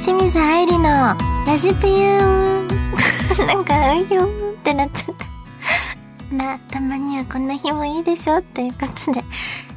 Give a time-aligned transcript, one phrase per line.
[0.00, 2.68] 清水愛理のラジプユーン。
[3.48, 5.26] なんか、うゆーってなっちゃった。
[6.32, 9.24] まあ、たまにはこんな日もいいでしょということで。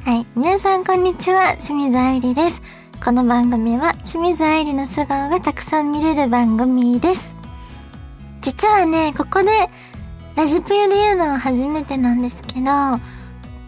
[0.04, 0.26] はい。
[0.36, 1.56] 皆さんこんにちは。
[1.58, 2.62] 清水愛理です。
[3.04, 7.36] この番組は清水愛理の素顔がたくさん見れる番組です。
[8.40, 9.50] 実はね、ここで
[10.36, 13.00] ラジプユで言うのは初めてなんですけど、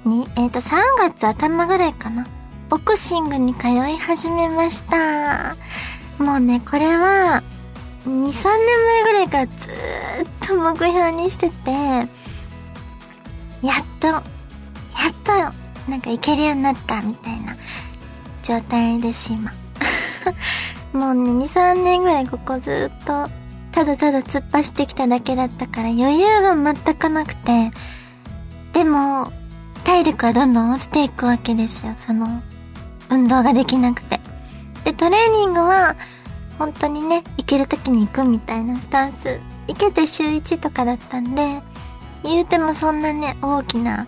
[0.05, 2.25] に、えっ、ー、と、3月頭ぐらいかな。
[2.69, 5.57] ボクシングに通い始めました。
[6.19, 7.43] もうね、これは、
[8.07, 9.71] 2、3年前ぐらいからずっ
[10.47, 12.07] と目標にしてて、や
[13.73, 14.23] っと、やっ
[15.25, 15.33] と、
[15.91, 17.57] なんかいけるようになったみたいな
[18.43, 19.53] 状態です、今。
[20.93, 23.29] もうね、2、3年ぐらいここずっと、
[23.73, 27.71] ただただ突っ走ってきただけだったから余裕が全くなくて、
[28.73, 29.33] でも、
[29.83, 32.43] 体力はどんどん落ちていくわけですよ、その、
[33.11, 34.21] 運動ができなくて。
[34.85, 35.97] で、トレーニングは、
[36.59, 39.41] 本当にね、行ける時に行くみたいなスタンス。
[39.67, 41.63] 行けて週1とかだったんで、
[42.23, 44.07] 言うてもそんなね、大きな、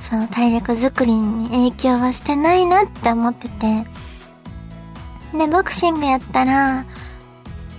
[0.00, 3.86] その体力づくりに影響はしてないなって思ってて。
[5.36, 6.84] で、ボクシングやったら、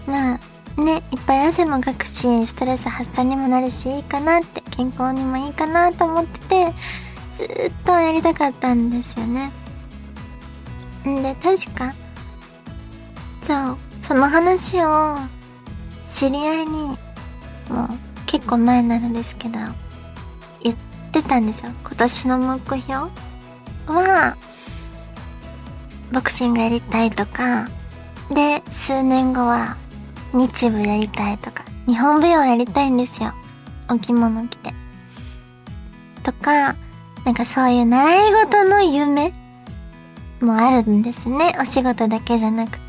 [0.07, 0.39] まあ、
[0.81, 6.73] ね、いっぱい汗もかくし、ストレス発散にもなるし、いいかなって、健康にもいいかなと思ってて、
[7.31, 7.47] ずっ
[7.85, 9.51] とやりたかったんですよね。
[11.07, 11.93] んで、確か、
[13.45, 15.17] そう、その話を、
[16.07, 16.97] 知り合いに、もう、
[18.25, 19.59] 結構前になるんですけど、
[20.63, 20.75] 言っ
[21.11, 21.69] てたんですよ。
[21.83, 22.93] 今年の目標
[23.85, 24.35] は、
[26.11, 27.69] ボクシングやりたいとか、
[28.31, 29.77] で、数年後は、
[30.33, 33.31] 日舞やりたいとか、日本舞踊やりたいんですよ。
[33.91, 34.73] お着物着て。
[36.23, 36.75] とか、
[37.23, 39.31] なんかそういう習い事の夢
[40.41, 41.55] もあるんですね。
[41.61, 42.84] お仕事だけじゃなく。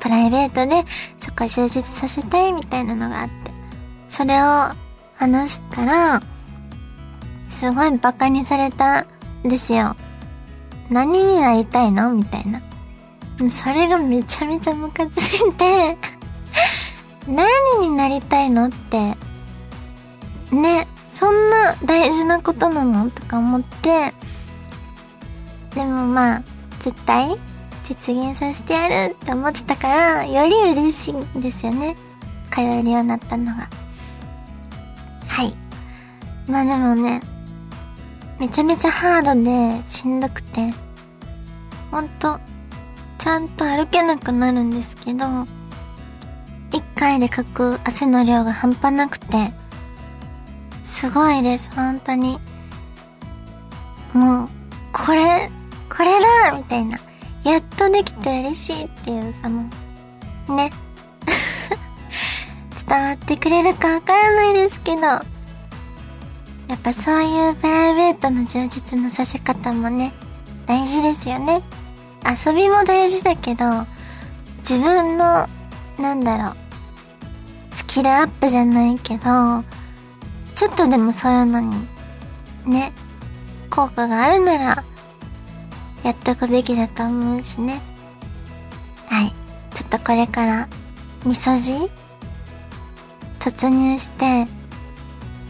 [0.00, 0.84] プライベートで
[1.18, 3.52] そこを集結させたいみたいなのがあって。
[4.08, 4.72] それを
[5.14, 6.20] 話したら、
[7.48, 9.06] すごいバカにされたん
[9.44, 9.94] ですよ。
[10.90, 12.12] 何になりたいの？
[12.12, 12.60] みたいな。
[13.48, 15.96] それがめちゃめちゃムカついて
[17.26, 19.16] 何になりたいのって、
[20.50, 23.10] ね、そんな大事なことなの？
[23.10, 24.12] とか思って、
[25.74, 26.42] でもまあ、
[26.80, 27.38] 絶対
[27.90, 31.96] 実現させてやるって思ってたから、より嬉しいんですよね。
[32.48, 33.68] 通えるようになったのが。
[35.26, 35.56] はい。
[36.46, 37.20] まあでもね、
[38.38, 40.72] めちゃめちゃハードでしんどくて、
[41.90, 42.38] ほんと、
[43.18, 45.26] ちゃんと歩けなくなるんですけど、
[46.70, 49.52] 一回でかく汗の量が半端なくて、
[50.80, 52.38] すごいです、本当に。
[54.12, 54.48] もう、
[54.92, 55.50] これ、
[55.88, 57.00] これだみたいな。
[57.44, 59.62] やっとできて嬉しいっていうさ、も、
[60.48, 60.70] ね。
[62.86, 70.12] 伝わってくれるかわからないですけど、やっぱそういうプライベートの充実のさせ方もね、
[70.66, 71.62] 大事ですよね。
[72.24, 73.64] 遊びも大事だけど、
[74.58, 75.46] 自分の、
[75.98, 76.54] なんだろう、
[77.72, 79.64] スキルアップじゃないけど、
[80.54, 81.88] ちょっとでもそういうのに、
[82.66, 82.92] ね、
[83.70, 84.84] 効果があるなら、
[86.02, 87.80] やっとくべきだと思うしね。
[89.08, 89.32] はい。
[89.74, 90.68] ちょっとこれから、
[91.24, 91.90] 味噌汁？
[93.38, 94.46] 突入して、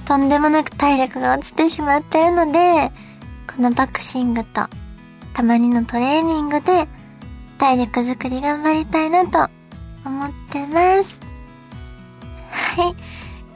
[0.06, 2.92] とんでもなく体力が落ちてしまってるので、
[3.54, 4.68] このボクシングと、
[5.34, 6.88] たまにのトレーニングで、
[7.58, 9.50] 体力づくり頑張りたいなと
[10.04, 11.20] 思ってます。
[12.50, 12.94] はい。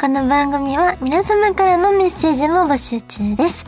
[0.00, 3.65] この番組は皆様からのメッセージも募集中です。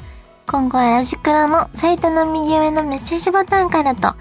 [0.48, 4.14] 今後はラジクロのサイトの右上のメッセージボタンからと、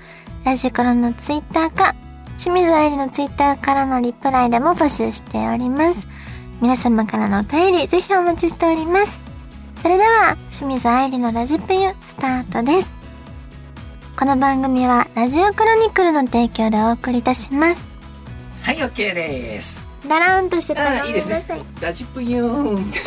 [0.44, 1.96] ラジクロのツイッターか、
[2.40, 6.08] 清水愛理のツイッターからのリプライでも募集しております。
[6.62, 9.22] 皆様からのお便り、ぜひお待ちしております。
[9.76, 12.96] それでは、清水愛理のラジプユ、スタートです。
[14.18, 17.88] この番組は、ラジオクロニクルの提供でお送りいたします。
[18.64, 19.86] はい、OK です。
[20.08, 21.44] だらんとしてたらいいですね。
[21.82, 23.04] ラジプユーンみたい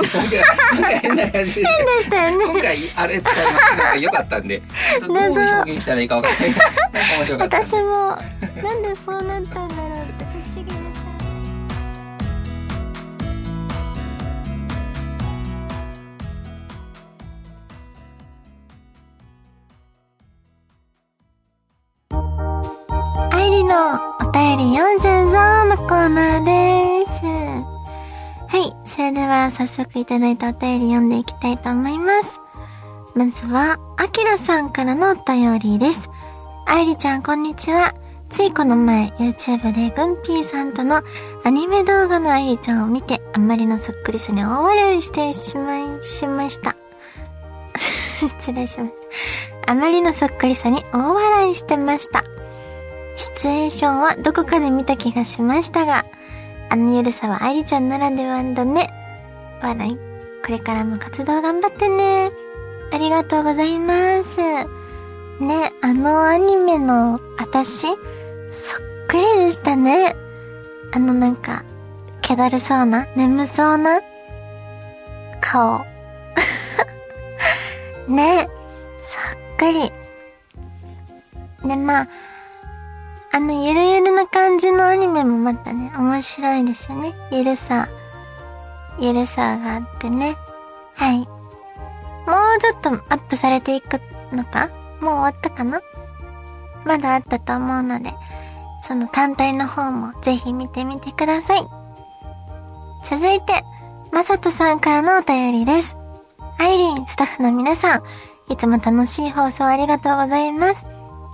[0.76, 1.66] な なんか変な感じで。
[1.66, 2.44] 変でしたよね。
[2.44, 4.62] 今回あれ使いましたよかったんで、
[5.06, 7.32] どう表現したらいいかわからない。
[7.38, 8.18] 私も
[8.62, 9.97] なんでそうなったんだろう
[29.08, 32.40] それでは早速いただいたお便り読んでいきたいと思います。
[33.14, 36.10] まずは、あきらさんからのお便りです。
[36.66, 37.94] 愛理ちゃんこんにちは。
[38.28, 41.00] ついこの前 YouTube でグンピーさんとの
[41.42, 46.76] アニメ動画の愛理ちゃんを見てあまりのそっくりさに大笑いしてしまい、しました。
[47.72, 48.92] 失礼しまし
[49.64, 49.72] た。
[49.72, 52.24] あまりのそっくりさに大笑いしてました。
[53.16, 56.04] シチュエーションはどこかで見た気がしましたが、
[56.68, 58.97] あのゆるさは愛理ちゃんならではだね。
[59.62, 59.96] 笑い。
[60.44, 62.30] これからも活動頑張ってね。
[62.92, 64.40] ありがとうございます。
[64.40, 67.86] ね、あのアニメの私、
[68.50, 70.16] そっくりでしたね。
[70.92, 71.64] あのなんか、
[72.22, 74.00] 気だるそうな、眠そうな、
[75.40, 75.84] 顔。
[78.08, 78.48] ね、
[79.00, 79.92] そっくり。
[81.68, 82.08] で、まあ、
[83.32, 87.14] あの、ゆるゆるな感じのアニメもまたね、面白いですよね。
[87.30, 87.88] ゆるさ、
[89.00, 90.36] ゆるさがあってね。
[90.94, 91.18] はい。
[91.18, 91.26] もう
[92.60, 94.00] ちょっとアップされていく
[94.32, 94.68] のか？
[95.00, 95.80] もう終わったかな？
[96.84, 98.10] まだあったと思うので、
[98.80, 101.60] その単体の方もぜひ見てみてください。
[103.04, 103.52] 続いて、
[104.12, 105.96] まさとさんからのお便りです。
[106.58, 108.02] アイリン、スタッフの皆さん、
[108.50, 110.84] いつも楽しい放送ありがとうございます。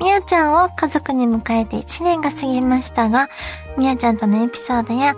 [0.00, 3.28] みやちゃんを家族に迎えて1年が過ぎましたが、
[3.78, 5.14] みやちゃんとのエピソードや、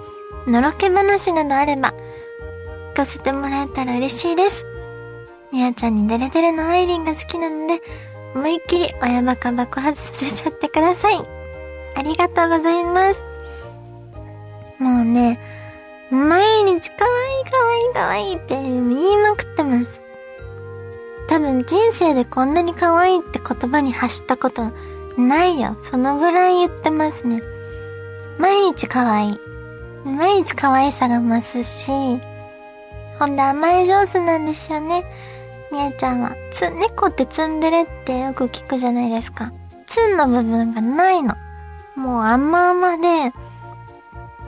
[0.46, 1.92] のろけ話などあれば、
[2.96, 4.64] かせてもらえたら嬉しいです。
[5.52, 7.82] みやちゃんにデレデレのアイリンが好きなので、
[8.34, 11.14] 思いっきり親バカ爆発させちゃってください。
[11.94, 13.22] ありがとうございます。
[14.78, 15.38] もうね、
[16.10, 20.00] 毎日可愛い可愛い可愛いって言いまくってます。
[21.28, 24.72] 多分人生でこんなに可愛いって言葉に発したこと
[25.18, 25.76] ないよ。
[25.80, 27.42] そのぐらい言ってますね。
[28.38, 29.40] 毎日可愛い。
[30.04, 31.90] 毎日可愛さが増すし、
[33.18, 35.04] ほんで甘え上手なんですよね。
[35.72, 36.36] みやちゃんは。
[36.50, 39.52] つ、猫ってツンデレってよく聞くじゃないですか。
[39.86, 41.34] ツンの部分がないの。
[41.96, 43.32] もう甘々で、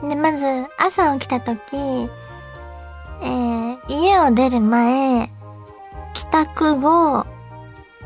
[0.07, 0.45] で、まず
[0.77, 5.29] 朝起きた時、えー、家を出る前、
[6.13, 7.25] 帰宅後、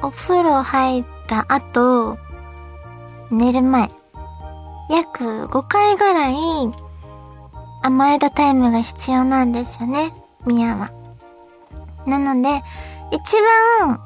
[0.02, 2.18] お風呂入った後、
[3.30, 3.90] 寝る前、
[4.90, 6.36] 約5回ぐらい
[7.84, 10.14] 甘えたタイムが必要なんですよね、
[10.46, 10.92] ミヤは。
[12.06, 12.62] なので、
[13.12, 13.36] 一
[13.80, 14.00] 番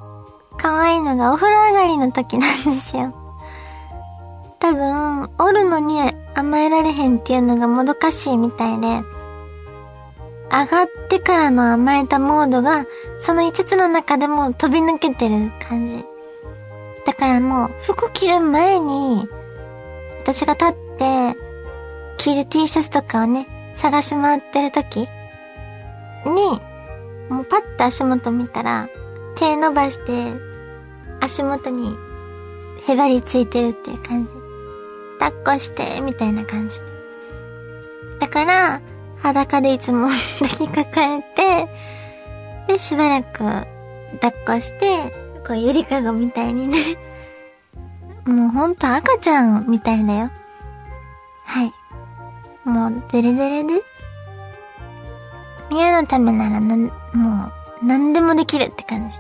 [0.58, 3.14] 可愛いのがお風呂上がりの時なんですよ。
[4.60, 6.00] 多分、おるのに
[6.36, 8.88] 甘えられへんっていうのがもどかしいみたいで、
[10.50, 12.86] 上がってからの甘えたモードが、
[13.18, 16.06] その5つの中でも飛び抜けてる感じ。
[17.06, 19.28] だからもう、服着る前に、
[20.22, 21.38] 私が立って、
[22.18, 25.08] 着る T シャツとかをね、探し回ってる時、
[26.26, 26.62] に
[27.30, 28.90] もうパッと足元見たら、
[29.36, 30.34] 手伸ばして、
[31.22, 31.98] 足元に
[32.88, 34.34] へばりついてるっていう感じ。
[35.20, 36.80] 抱っこして、みたいな感じ。
[38.20, 38.82] だから、
[39.18, 40.08] 裸でいつも
[40.40, 41.68] 抱きかかえて、
[42.68, 43.66] で、しばらく抱
[44.30, 45.12] っこして、
[45.46, 46.78] こう、ゆりかごみたいにね
[48.26, 50.32] もうほんと赤ちゃんみたいだよ。
[51.46, 51.74] はい。
[52.68, 53.97] もう、デレデレです。
[55.70, 56.92] みやのためならなん、も
[57.82, 59.20] う、何でもできるって感じ。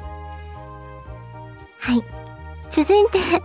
[1.79, 2.03] はい。
[2.69, 3.43] 続いて、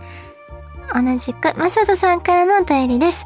[0.93, 3.25] 同じく、まさとさんからのお便りです。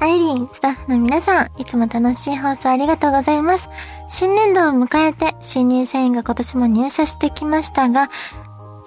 [0.00, 3.68] アイリーン、スタッフの皆さん、いつも楽しい放送ありがとうございます。
[4.08, 8.08] 新年度を迎えて、新入社員が今年も入社してきましたが、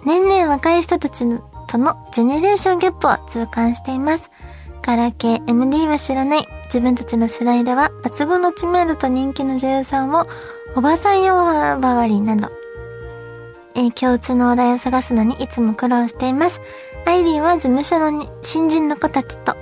[0.05, 1.25] 年々若い人たち
[1.67, 4.31] とのジェネレーションギャップを痛感しています。
[4.85, 10.27] ガラケー、MD は知らない、自分たちの世代では抜群の知名度と人気の女優さんを
[10.75, 12.49] おばさん呼ばわりなど、
[13.75, 16.61] え、共通の話題を探すのにいつも苦労しています。
[17.05, 19.55] アイリーは事務所の新人の子たちと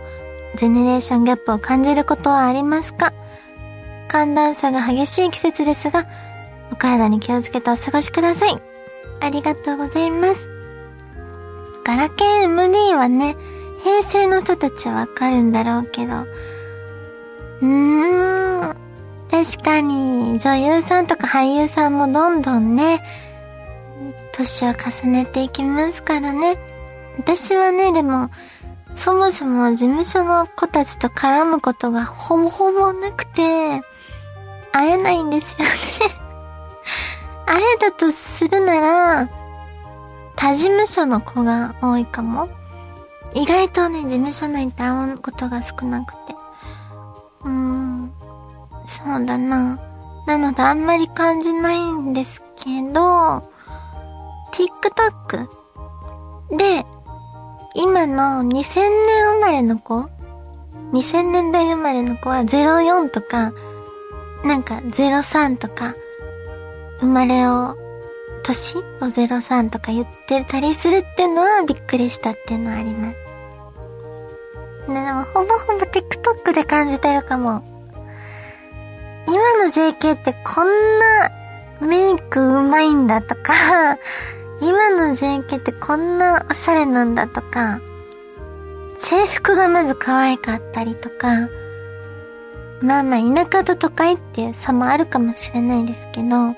[0.55, 3.13] ジェネレーションギャップを感じることはありますか？
[4.09, 6.03] 寒暖差が激しい季節ですが、
[6.71, 8.61] お体に気をつけてお過ごしください。
[9.21, 10.49] ありがとうございます。
[11.85, 13.35] ガラケー MD はね、
[13.83, 16.13] 平成の人たちはわかるんだろうけど、
[17.61, 18.75] うーん、
[19.29, 23.03] 確かに女優さんとか俳優さんもどんどんね、
[24.33, 26.57] 年を重ねていきますからね。
[27.17, 28.29] 私はね、でも、
[28.95, 33.81] そもそも事務所の子たちと絡むことがほぼほぼなくて、
[34.71, 35.73] 会えないんですよね
[37.45, 39.29] 会えたとするなら、
[40.35, 42.49] 他事務所の子が多いかも。
[43.33, 46.35] 意外とね、事務所内って会うことが少なくて。
[47.43, 48.11] うーん、
[48.85, 49.79] そうだな。
[50.27, 53.41] なのであんまり感じないんですけど、
[54.51, 55.47] TikTok
[56.57, 56.85] で、
[57.73, 58.91] 今の2000年
[59.35, 60.09] 生まれの子
[60.91, 63.53] ?2000 年代生まれの子は04とか、
[64.43, 65.93] なんか03とか、
[66.99, 67.77] 生まれを、
[68.43, 73.31] 年を03とか言ってたりするっていうのはびっくりしたっていうのはあります。
[74.87, 77.63] ね、でもほぼほぼ TikTok で感じてるかも。
[79.27, 80.67] 今の JK ってこん
[80.99, 81.31] な
[81.79, 83.97] メイクうまいんだとか、
[84.61, 87.79] 今の JK ってこんなおしゃれなんだとか、
[88.99, 91.49] 制服がまず可愛かったりとか、
[92.81, 96.55] まあまあ田舎と都会っていう差もあるかもしれないですけど、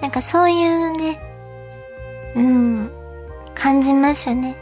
[0.00, 1.20] なんかそういうね、
[2.34, 2.90] うん、
[3.54, 4.56] 感じますよね。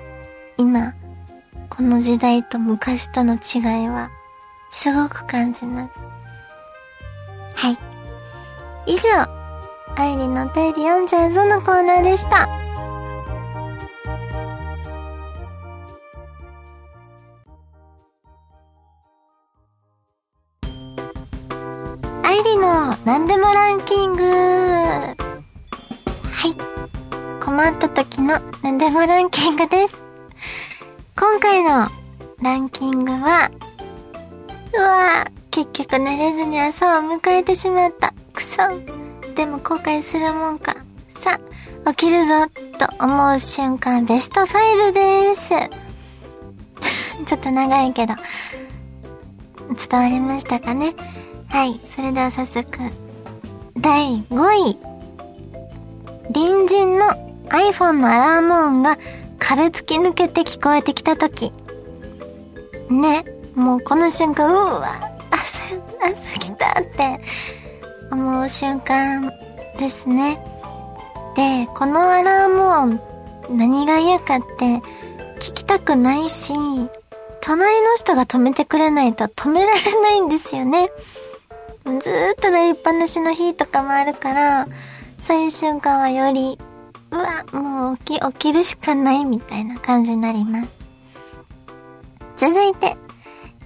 [0.57, 0.95] 今、
[1.71, 4.11] この時代と昔との違いは、
[4.71, 6.00] すごく感じます。
[7.54, 7.78] はい。
[8.87, 9.38] 以上、
[9.97, 12.49] 愛理のお便り読んじゃうぞのコーナーでした。
[22.25, 24.48] 愛理の何でもランキング。
[27.49, 30.05] 困った時の何でもランキングです。
[31.19, 31.88] 今回の
[32.43, 33.50] ランキングは、
[34.75, 38.12] うわぁ、結局寝れずに朝を迎えてしまった。
[38.35, 38.59] くそ。
[39.35, 40.76] でも後悔するもんか。
[41.09, 41.40] さ、
[41.87, 45.55] 起きるぞ、と思う瞬間ベスト5です。
[47.25, 48.12] ちょっと長いけど、
[49.90, 50.95] 伝わりましたかね？
[51.49, 52.69] はい、それでは早速、
[53.78, 54.78] 第5位。
[56.35, 58.99] 隣人の iPhone のアラーム音が
[59.38, 61.52] 壁突き抜けて聞こえてきたとき。
[62.90, 63.25] ね、
[63.55, 64.88] もうこの瞬間、うーわ、
[65.31, 67.21] 朝、朝来たって
[68.11, 69.33] 思う瞬間
[69.78, 70.43] ですね。
[71.37, 73.00] で、このアラーム音、
[73.50, 74.83] 何が嫌かって、
[75.38, 76.52] 聞きたくないし、
[77.40, 80.90] 隣の人が止めてくれないと止められないんですよね。
[81.85, 84.69] ずーっと鳴りっぱなしの日とかもあるから、
[85.21, 86.59] そういう瞬間はより、
[87.10, 90.70] うわ、もう起き、起きるしかないみたいな感じになります。
[92.36, 92.96] 続いて、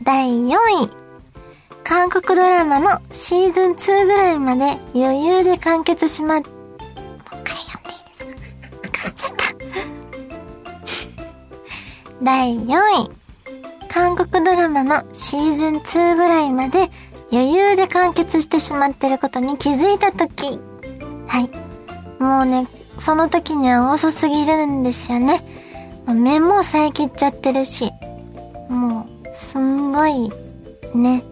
[0.02, 0.56] 第4位。
[1.84, 6.48] 韓国ドラマのシーズン2ぐらいまで余裕で完結しま、もう一
[7.44, 8.32] 回読んでいいですか？
[8.88, 9.44] 噛んじゃった。
[12.22, 13.10] 第4位。
[13.88, 16.90] 韓国ドラマのシーズン2ぐらいまで
[17.30, 20.58] 余裕で完結してしまってることに気づいたとき。
[21.26, 21.50] はい。
[22.22, 22.66] もうね、
[23.02, 25.42] その時には遅すぎるんですよね。
[26.06, 27.90] もう目も遮っちゃってるし。
[28.68, 30.30] もう、すんごい、
[30.94, 31.24] ね、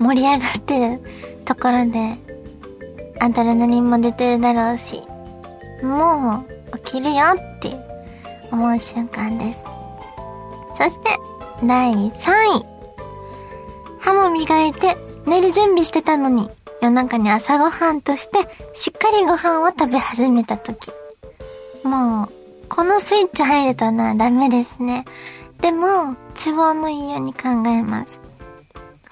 [0.00, 1.00] 盛り上がってる
[1.44, 2.18] ところで、
[3.20, 5.02] アドレナリンも出てるだろうし、
[5.84, 7.76] もう起きるよって
[8.50, 9.64] 思う瞬間です。
[10.74, 11.10] そして、
[11.62, 12.12] 第3位。
[14.00, 16.50] 歯も磨いて寝る準備してたのに、
[16.82, 18.38] 夜中に朝ごはんとして
[18.72, 20.90] しっかりご飯を食べ始めた時。
[21.84, 22.28] もう、
[22.68, 25.04] このスイッチ入るとな、ダメですね。
[25.60, 28.20] でも、都合のいいように考えます。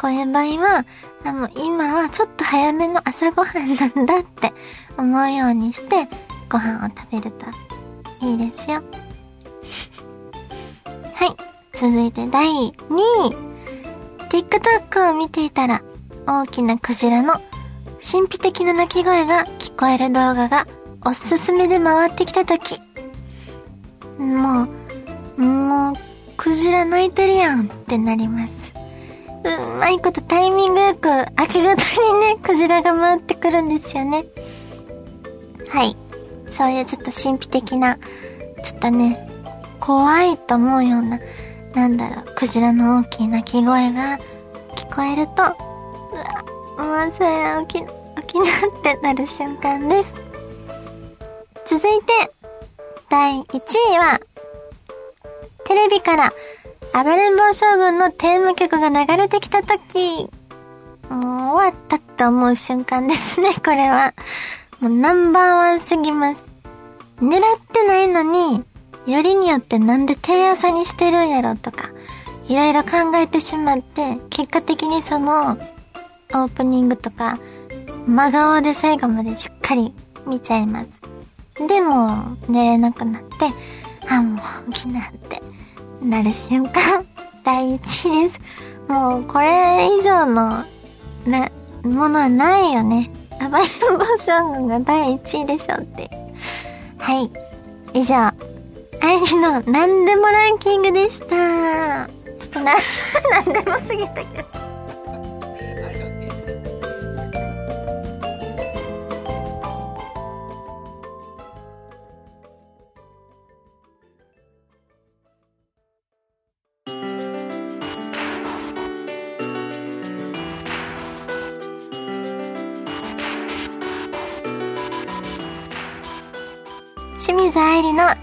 [0.00, 0.84] こういう場合は、
[1.24, 4.52] あの、今はちょっと早めの朝ごはんなんだって
[4.96, 6.08] 思うようにして、
[6.48, 7.46] ご飯を食べると
[8.26, 8.82] いいですよ。
[11.14, 11.36] はい。
[11.74, 12.72] 続いて第2
[13.28, 13.36] 位。
[14.28, 15.82] TikTok を見ていたら、
[16.26, 17.34] 大きなクジラの
[18.00, 20.66] 神秘的な鳴き声が聞こえる動画が
[21.04, 22.78] おすすめで回ってきたとき。
[24.18, 24.66] も
[25.36, 25.94] う、もう、
[26.36, 28.72] クジラ鳴いてるやんってなります。
[29.44, 31.76] うまいことタイミングよく明け方にね、
[32.42, 34.26] クジラが回ってくるんですよね。
[35.68, 35.96] はい。
[36.50, 37.96] そういうちょっと神秘的な、
[38.62, 39.28] ちょっとね、
[39.80, 41.18] 怖いと思うような、
[41.74, 44.18] なんだろう、クジラの大きい鳴き声が
[44.76, 47.86] 聞こえると、うわ、もうそれは起き、起
[48.26, 50.16] きなってなる瞬間です。
[51.72, 52.12] 続いて、
[53.08, 54.20] 第1位は、
[55.64, 56.32] テレビから
[56.92, 60.28] 暴れん坊将軍のテーマ曲が流れてきた時、
[61.08, 61.20] もう
[61.52, 64.12] 終わったって思う瞬間ですね、 これは。
[64.80, 66.46] もうナンバーワンすぎます。
[67.22, 67.40] 狙っ
[67.72, 68.62] てないのに、
[69.06, 71.88] よりによってなんでテレ朝にしてるんやろとか、
[72.48, 77.38] いろいろ考えてしまって、結果的にその、オープニングとか、
[78.06, 79.94] 真顔で最後までしっかり
[80.26, 81.11] 見ちゃいます。
[81.54, 83.28] でも、寝れなくなって、
[84.08, 85.42] あ、もう起きなって
[86.02, 87.06] なる瞬間、
[87.44, 88.40] 第一位です。
[88.88, 90.64] もう、これ以上の、
[91.26, 91.50] な、
[91.82, 93.10] ものはないよね。
[93.40, 96.10] 暴れん坊将軍が第一位でしょって。
[96.98, 97.30] はい。
[97.92, 98.14] 以上、
[99.02, 102.06] 愛理の何でもランキングでした。
[102.38, 102.72] ちょっとな、
[103.44, 104.61] 何でもすぎたけど。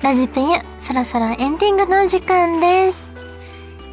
[0.01, 0.46] ラジプユ、
[0.79, 3.12] そろそろエンディングのお時間です。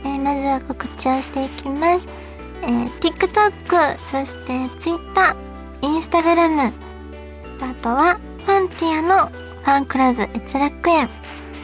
[0.04, 2.08] えーまずは告知をしていきます。
[2.62, 5.36] えー TikTok、そして Twitter、
[5.82, 6.72] Instagram、
[7.60, 11.08] あとはファンティアのファンクラブ閲楽園、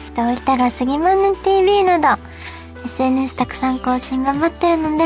[0.01, 2.21] そして折田が杉まんね TV など、
[2.83, 5.05] SNS たくさん更新頑張ってるので、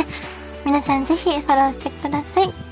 [0.66, 2.42] 皆さんぜひフォローしてくださ。
[2.42, 2.67] い。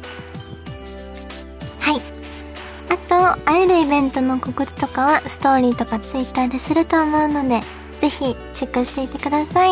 [3.25, 7.61] あと、会えるイベントの告知とかはストーリーとかツイッターですると思うので、
[7.97, 9.71] ぜひチェックしていてください。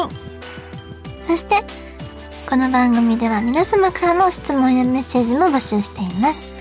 [1.27, 1.55] そして、
[2.49, 6.51] この番組では皆様からの質問やメッセージも募集しています。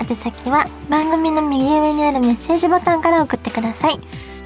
[0.00, 4.00] 宛先は番組の右上にあるメッセージボタンから送ってください。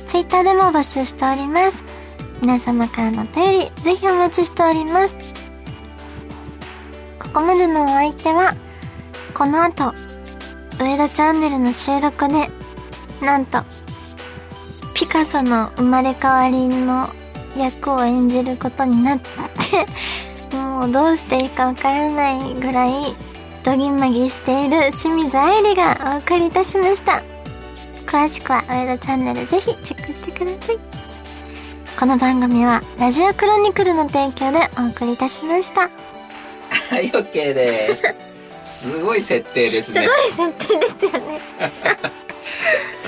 [0.07, 1.83] ツイッターでも募集しております。
[2.43, 5.17] 皆様からのお便り、ぜひお待ちしております。
[7.19, 8.55] ここまでのお相手は、
[9.33, 9.95] この後、
[10.85, 12.51] 上田チャンネルの収録で、
[13.25, 13.65] なんと、
[14.95, 17.09] ピカソの生まれ変わりの
[17.57, 19.27] 役を演じることになって、
[20.55, 23.17] もうどうしていいかわからないぐらい、
[23.63, 27.23] どぎまぎしている清水愛理がお送りいたしました。
[28.05, 30.79] 詳しくは上田チャンネルぜひチェックしてください。
[31.99, 35.89] この番組はラジオクロニクルの提供でお送りいたしました。
[36.95, 38.34] はい、OK です。
[38.65, 40.07] すごい設定ですね。
[40.07, 41.41] すごい設定ですよね。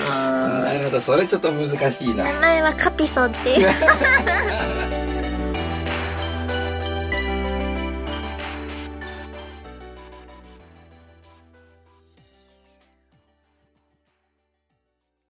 [0.07, 2.23] なるほど、それちょっと難しいな。
[2.23, 3.67] 名前はカピソっていう。